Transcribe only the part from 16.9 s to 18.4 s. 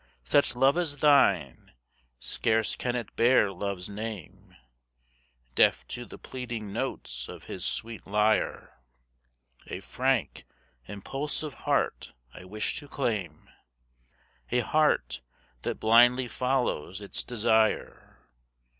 its desire.